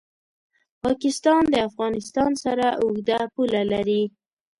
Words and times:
پاکستان 0.83 1.41
د 1.49 1.55
افغانستان 1.69 2.31
سره 2.43 2.67
اوږده 2.81 3.19
پوله 3.33 3.61
لري. 3.71 4.03